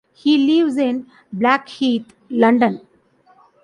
He 0.15 0.35
lives 0.39 0.77
in 0.77 1.05
Blackheath, 1.31 2.11
London. 2.31 2.81